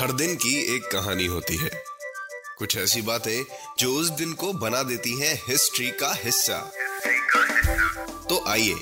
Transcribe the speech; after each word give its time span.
हर 0.00 0.12
दिन 0.12 0.34
की 0.34 0.54
एक 0.74 0.82
कहानी 0.82 1.24
होती 1.26 1.56
है। 1.56 1.70
कुछ 2.58 2.76
ऐसी 2.76 3.00
बातें 3.02 3.42
जो 3.78 3.92
उस 3.92 4.10
दिन 4.10 4.32
को 4.32 4.52
बना 4.52 4.82
देती 4.82 5.10
हैं 5.20 5.34
हिस्ट्री 5.48 5.88
का 6.02 6.12
हिस्सा। 6.14 6.58
तो 8.28 8.42
आइए 8.48 8.74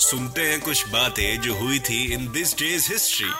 सुनते 0.00 0.42
हैं 0.42 0.60
कुछ 0.60 0.86
बातें 0.88 1.40
जो 1.40 1.54
हुई 1.54 1.78
थी 1.78 2.02
इन 2.14 2.30
दिस 2.32 2.56
डेज़ 2.58 2.90
हिस्ट्री. 2.92 3.30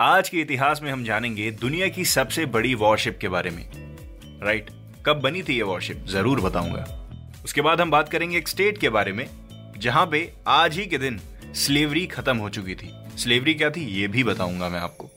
आज 0.00 0.28
के 0.28 0.40
इतिहास 0.40 0.80
में 0.82 0.90
हम 0.92 1.04
जानेंगे 1.04 1.50
दुनिया 1.50 1.88
की 1.88 2.04
सबसे 2.04 2.46
बड़ी 2.46 2.74
वॉरशिप 2.74 3.18
के 3.20 3.28
बारे 3.28 3.50
में। 3.50 3.64
राइट 4.42 4.70
कब 5.06 5.20
बनी 5.20 5.42
थी 5.42 5.56
ये 5.56 5.62
वॉरशिप 5.62 6.04
ज़रूर 6.08 6.40
बताऊँगा। 6.40 6.84
उसके 7.44 7.60
बाद 7.60 7.80
हम 7.80 7.90
बात 7.90 8.08
करेंगे 8.08 8.38
एक 8.38 8.48
स्टेट 8.48 8.78
के 8.78 8.88
बारे 8.88 9.12
में 9.12 9.28
जहाँ 9.78 10.06
पे 10.06 10.32
आज 10.46 10.78
ही 10.78 10.86
के 10.86 10.98
दिन 10.98 11.20
स्लेवरी 11.54 12.06
खत्म 12.06 12.36
हो 12.36 12.48
चुकी 12.48 12.74
थी। 12.74 12.94
स्लेवरी 13.18 13.54
क्या 13.54 13.70
थी, 13.70 14.00
ये 14.00 14.08
भी 14.08 14.24
बताऊँगा 14.24 14.68
मैं 14.68 14.80
आपको। 14.80 15.10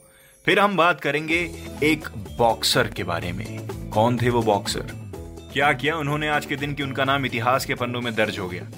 फिर 0.44 0.58
हम 0.58 0.76
बात 0.76 1.00
करेंगे 1.00 1.50
एक 1.82 2.08
बॉक्सर 2.38 2.88
के 2.88 3.04
बारे 3.04 3.32
में। 3.32 3.68
कौन 3.90 4.18
थे 4.22 4.30
वो 4.30 4.42
बॉक्सर? 4.42 4.86
क्या 5.52 5.72
किया 5.72 5.96
उन्होंने 5.96 6.28
आज 6.28 6.46
के 6.46 6.56
दिन 6.56 6.74
की 6.74 6.82
उनका 6.82 7.04
नाम 7.04 7.26
इतिहास 7.26 7.64
के 7.64 7.74
पन्नों 7.74 8.00
में 8.00 8.14
दर्ज 8.14 8.38
हो 8.38 8.48
गया? 8.48 8.68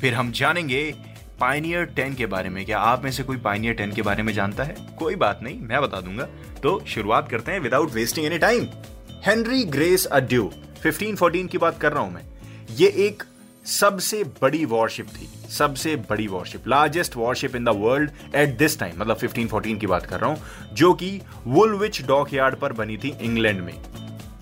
फिर 0.00 0.14
हम 0.14 0.32
जानेंगे 0.32 0.94
पाइनियर 1.40 1.84
टेन 1.84 2.14
के 2.14 2.26
बारे 2.26 2.48
में। 2.48 2.64
क्या 2.64 2.78
आप 2.78 3.04
में 3.04 3.10
से 3.10 3.22
कोई 3.22 3.36
पाइनियर 3.36 3.74
टेन 3.74 3.92
के 3.92 4.02
बारे 4.02 4.22
में 4.22 4.32
जानता 4.32 4.64
है? 4.64 4.76
कोई 4.98 5.14
बात 5.14 5.40
नहीं, 5.42 5.60
मैं 5.60 5.82
बता 5.82 6.00
दूँगा। 6.00 6.28
तो 6.62 6.84
शुरुआत 6.86 7.30
करते 7.30 7.52
हैं 7.52 7.60
without 7.60 7.90
wasting 7.90 8.26
any 8.26 8.38
time 8.38 8.66
Henry 9.26 9.64
Grace 9.64 10.04
a Dieu 10.06 10.52
1514 10.86 11.46
की 11.46 11.58
बात 11.58 11.80
कर 11.80 11.92
रहा 11.92 12.02
हूँ 12.02 12.14
मैं। 12.14 12.24
ये 12.70 12.88
एक 12.88 13.22
सबसे 13.68 14.24
बड़ी 14.24 14.64
वॉरशिप 14.64 15.06
थी 15.06 15.50
सबसे 15.50 15.96
बड़ी 15.96 16.26
warship 16.26 16.68
largest 16.68 17.16
warship 17.16 17.56
in 17.56 17.64
the 17.64 17.68
world 17.68 18.10
at 18.34 18.58
this 18.58 18.78
time 18.78 18.92
मतलब 18.98 19.18
1514 19.18 19.78
की 19.78 19.86
बात 19.86 20.06
कर 20.06 20.20
रहा 20.20 20.30
हूँ 20.30 20.42
जो 20.72 20.94
कि 20.94 21.20
वुलविच 21.46 22.02
डॉक 22.02 22.34
यार्ड 22.34 22.56
पर 22.56 22.72
बनी 22.72 22.96
थी 22.96 23.16
इंग्लैंड 23.20 23.60
में। 23.60 23.74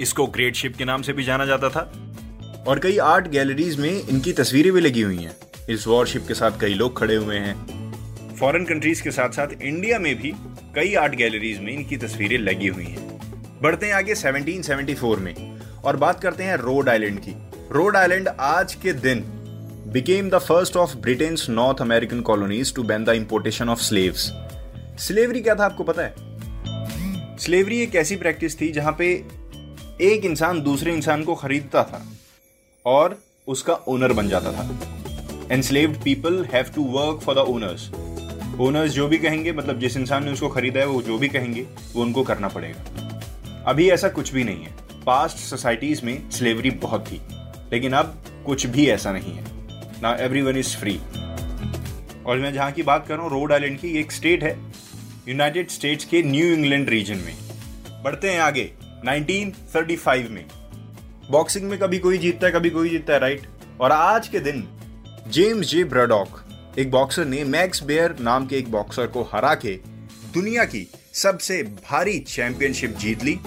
इसको 0.00 0.26
ग्रेट 0.26 0.54
शिप 0.54 0.76
के 0.76 0.84
नाम 0.84 1.02
से 1.02 1.12
भी 1.12 1.24
जाना 1.24 1.46
जाता 1.46 1.68
था। 1.68 1.92
और 2.68 2.78
कई 2.78 2.98
आर्ट 2.98 3.28
गैलरीज 3.28 3.78
में 3.78 4.08
इनकी 4.08 4.32
तस्वीरें 4.32 4.72
भी 4.72 4.80
लगी 4.80 5.02
हुई 5.02 5.18
हैं। 5.18 5.36
इस 5.70 5.86
वॉरशिप 5.86 6.24
के 6.28 6.34
साथ 6.34 6.50
कई 6.60 6.74
लोग 6.74 6.98
खड़े 6.98 7.14
हुए 7.14 7.36
हैं। 7.36 8.36
फॉरेन 8.36 8.64
कंट्रीज़ 8.64 9.02
के 9.02 9.10
साथ 9.10 9.30
साथ 9.30 9.48
इंडिया 9.62 9.98
में 9.98 10.22
भी 10.22 10.32
कई 10.74 10.94
आर्ट 10.94 11.14
गैलरीज 11.14 11.60
में 11.60 11.72
इनकी 11.72 11.96
तस्वीरें 11.96 12.38
लगी 12.38 12.66
हुई 12.66 12.84
हैं। 12.84 13.20
बढ़ते 13.62 13.86
हैं 13.86 13.94
आगे 13.94 14.14
1774 14.14 15.18
में। 15.18 15.60
और 15.84 15.96
बात 15.96 16.20
करते 16.20 16.44
हैं 16.44 16.56
रोड 16.56 16.88
आइलैंड 16.88 17.20
की। 17.20 17.45
रोड 17.72 17.96
आइलैंड 17.96 18.28
आज 18.28 18.74
के 18.74 18.92
दिन 18.92 19.24
became 19.94 20.30
the 20.30 20.40
first 20.50 20.76
of 20.76 20.92
Britain's 21.06 21.42
North 21.48 21.80
American 21.80 22.20
colonies 22.22 22.72
to 22.72 22.84
ban 22.88 23.04
the 23.04 23.14
importation 23.20 23.70
of 23.74 23.80
slaves. 23.82 24.18
Slavery 24.98 25.40
क्या 25.40 25.54
था 25.54 25.64
आपको 25.64 25.84
पता 25.84 26.02
है? 26.02 26.14
स्लेवरी 27.38 27.80
एक 27.80 27.94
ऐसी 27.94 28.16
प्रैक्टिस 28.16 28.60
थी 28.60 28.72
जहाँ 28.72 28.96
पे 28.98 29.24
एक 30.00 30.24
इंसान 30.24 30.60
दूसरे 30.60 30.92
इंसान 30.92 31.24
को 31.24 31.34
खरीदता 31.34 31.82
था 31.82 32.06
और 32.86 33.18
उसका 33.46 33.74
ओनर 33.74 34.12
बन 34.12 34.28
जाता 34.28 34.52
था। 34.52 34.70
Enslaved 35.54 35.96
people 35.96 36.44
have 36.44 36.64
to 36.64 36.84
work 36.84 37.20
for 37.20 37.34
the 37.34 37.38
owners 37.38 37.90
owners 38.60 38.92
जो 38.92 39.08
भी 39.08 39.18
कहेंगे 39.18 39.52
मतलब 39.52 39.78
जिस 39.78 39.96
इंसान 39.96 40.24
ने 40.24 40.32
उसको 40.32 40.48
खरीदा 40.48 40.80
है, 40.80 40.86
वो 40.86 41.02
जो 41.02 41.18
भी 41.18 41.28
कहेंगे, 41.28 41.66
वो 41.92 42.02
उनको 42.02 42.22
करना 42.22 42.48
पड़ेगा। 42.48 42.84
अभी 43.66 43.90
ऐसा 43.90 44.08
कुछ 44.08 44.32
भी 44.32 44.44
नहीं 44.44 44.64
है। 44.64 44.74
पास्ट 45.06 45.36
सोसाइटीज 45.36 46.04
में 46.04 46.30
स्लेवरी 46.30 46.70
बहुत 46.70 47.06
थी। 47.06 47.22
लेकिन 47.72 47.92
अब 47.92 48.22
कुछ 48.46 48.66
भी 48.66 48.86
ऐसा 48.90 49.12
नहीं 49.12 49.32
है। 49.32 49.44
ना 50.02 50.16
एवरी 50.20 50.42
वन 50.42 50.56
इज़ 50.56 50.76
फ्री 50.76 50.96
और 52.26 52.38
मैं 52.38 52.52
जहाँ 52.52 52.70
की 52.72 52.82
बात 52.82 53.06
कर 53.06 53.14
रहा 53.14 53.22
हूँ 53.22 53.30
रोड 53.30 53.52
आइलैंड 53.52 53.78
की 53.78 53.98
एक 53.98 54.12
स्टेट 54.12 54.42
है 54.44 54.56
यूनाइटेड 55.28 55.68
स्टेट्स 55.70 56.04
के 56.04 56.22
न्यू 56.22 56.46
इंग्लैंड 56.46 56.88
रीजन 56.88 57.16
में। 57.16 57.34
बढ़ते 58.04 58.30
हैं 58.30 58.40
आगे 58.40 58.70
1935 59.06 60.30
में। 60.30 60.44
बॉक्सिंग 61.30 61.64
में 61.70 61.78
कभी 61.78 61.98
कोई 61.98 62.18
जीतता 62.18 62.46
है, 62.46 62.52
कभी 62.52 62.70
कोई 62.70 62.88
जीतता 62.88 63.12
है 63.12 63.18
राइट 63.18 63.46
और 63.80 63.92
आज 63.92 64.28
के 64.28 64.40
दिन 64.40 64.66
जेम्स 65.28 65.66
जे 65.66 65.84
ब्रडॉक 65.84 66.42
एक 66.78 66.90
बॉक्सर 66.90 67.24
ने 67.24 67.44
मैक्स 67.44 67.82
बेयर 67.82 68.16
नाम 68.20 68.46
के 68.46 68.56
एक 68.56 68.70
बॉक्सर 68.70 69.06
को 69.06 69.22
हरा 69.22 69.54
के 69.54 69.72
दुनिया 70.34 70.64
की 70.64 70.86
सबसे 71.14 71.62
भारी 71.62 72.18
चैंपियनशिप 72.18 72.96
जीत 72.96 73.24
ली, 73.24 73.38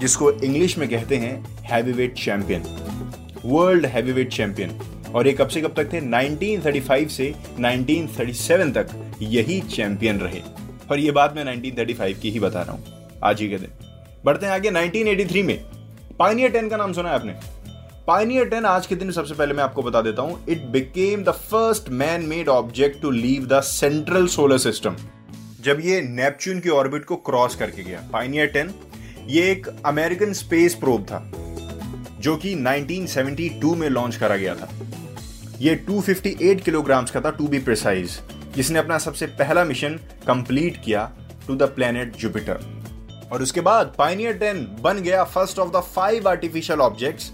जिसको 0.00 0.30
इंग्लिश 0.32 0.76
में 0.78 0.88
कहते 0.88 1.16
हैं 1.16 1.34
heavyweight 1.64 2.14
champion 2.14 2.62
world 3.44 3.86
heavyweight 3.86 4.32
champion 4.32 4.70
और 5.14 5.26
ये 5.26 5.32
कब 5.32 5.48
से 5.48 5.60
कब 5.60 5.74
तक 5.76 5.92
थे? 5.92 6.00
1935 6.00 7.08
से 7.08 7.34
1937 7.60 8.74
तक 8.74 9.18
यही 9.22 9.60
चैंपियन 9.60 10.18
रहे। 10.18 10.40
और 10.90 10.98
ये 10.98 11.10
बात 11.10 11.34
मैं 11.36 11.44
1935 11.44 12.18
की 12.20 12.30
ही 12.30 12.40
बता 12.40 12.62
रहा 12.62 12.72
हूँ। 12.72 13.18
आज 13.24 13.40
ही 13.40 13.48
के 13.48 13.58
दिन। 13.58 13.70
बढ़ते 14.24 14.46
हैं 14.46 14.52
आगे 14.52 14.70
1983 14.70 15.42
में। 15.42 15.58
पाइनियर 16.18 16.50
10 16.52 16.70
का 16.70 16.76
नाम 16.76 16.92
सुना 16.92 17.08
है 17.08 17.14
आपने? 17.14 17.34
पाइनियर 18.06 18.48
10 18.48 18.64
आज 18.64 18.86
के 18.86 18.96
दिन 18.96 19.10
सबसे 19.10 19.34
पहले 19.34 19.54
मैं 19.54 19.64
आपको 19.64 19.82
बता 19.82 20.00
देता 20.02 20.22
हूँ। 20.22 20.44
It 20.48 20.64
became 20.72 21.24
the 21.24 21.30
first 21.30 21.88
man 21.90 22.22
made 22.22 22.48
object 22.48 23.00
to 23.02 23.10
leave 23.10 23.46
the 23.46 23.60
central 23.60 24.26
solar 24.26 24.58
system 24.58 24.96
जब 25.60 25.80
ये 25.84 26.00
नेपच्यून 26.00 26.60
की 26.60 26.68
ऑर्बिट 26.68 27.04
को 27.04 27.16
क्रॉस 27.16 27.54
करके 27.56 27.82
गया 27.82 28.02
पाइनियर 28.12 28.52
10 28.56 28.74
ये 29.28 29.50
एक 29.50 29.68
अमेरिकन 29.86 30.32
स्पेस 30.32 30.74
प्रोब 30.74 31.04
था। 31.04 31.30
जो 32.24 32.36
कि 32.36 32.54
1972 32.56 33.74
में 33.76 33.88
लॉन्च 33.88 34.16
करा 34.16 34.36
गया 34.36 34.54
था। 34.54 34.68
ये 35.60 35.74
258 35.90 36.60
किलोग्राम्स 36.60 37.10
का 37.10 37.20
था 37.20 37.30
टू 37.30 37.48
बी 37.48 37.58
प्रिसाइज 37.58 38.18
जिसने 38.56 38.78
अपना 38.78 38.98
सबसे 38.98 39.26
पहला 39.26 39.64
मिशन 39.64 39.98
कंप्लीट 40.26 40.82
किया 40.84 41.10
टू 41.46 41.56
द 41.56 41.62
प्लेनेट 41.62 42.16
जुपिटर 42.16 42.60
और 43.32 43.42
उसके 43.42 43.60
बाद 43.60 43.94
पाइनियर 43.98 44.38
10 44.38 44.66
बन 44.80 45.02
गया 45.02 45.24
first 45.24 45.58
of 45.58 45.70
the 45.70 45.80
five 45.94 46.28
artificial 46.28 46.80
objects 46.80 47.32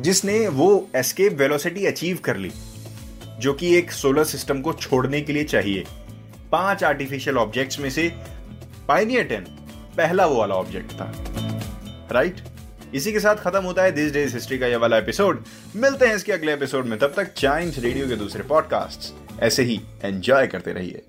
जिसने 0.00 0.36
वो 0.48 0.68
एस्केप 0.96 1.32
वेलोसिटी 1.32 1.86
अचीव 1.86 2.18
कर 2.24 2.36
ली, 2.36 2.50
जो 3.40 3.52
कि 3.52 3.74
एक 3.76 3.90
सोलर 3.92 4.24
सिस्टम 4.24 4.60
को 4.60 4.72
छोड़ने 4.72 5.20
के 5.20 5.32
लिए 5.32 5.44
चाहिए। 5.44 5.84
पाँच 6.52 6.84
आर्टिफिशियल 6.84 7.38
ऑब्जेक्ट्स 7.38 7.80
में 7.80 7.90
से 7.90 8.08
पाइनियर 8.88 9.28
10 9.32 9.48
पहला 9.96 10.26
वो 10.26 10.36
वाला 10.36 10.54
ऑब्जेक्ट 10.54 10.92
था। 10.92 11.12
राइट? 12.12 12.40
इसी 12.94 13.12
के 13.12 13.20
साथ 13.20 13.36
खत्म 13.36 13.62
होता 13.64 13.82
है 13.82 13.92
दिस 13.92 14.12
डेज़ 14.12 14.34
हिस्ट्री 14.34 14.58
का 14.58 14.66
ये 14.66 14.76
वाला 14.76 14.98
एपिसोड। 14.98 15.44
मिलते 15.76 16.06
हैं 16.06 16.16
इसके 16.16 16.32
अगले 16.32 16.52
एपिसोड 16.52 16.86
में। 16.86 16.98
तब 16.98 17.12
तक 17.16 17.32
चाइम्स 17.32 17.78
रेडियो 17.78 18.08
के 18.08 18.16
दूसरे 18.16 18.42
पॉडकास्ट 18.42 19.14
ऐसे 19.42 19.62
ही 19.62 19.80
एंजॉय 20.04 20.46
करते 20.46 20.72
रहिए। 20.72 21.02